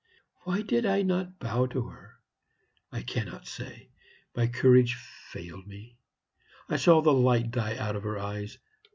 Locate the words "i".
0.87-1.03, 2.91-3.03, 6.67-6.77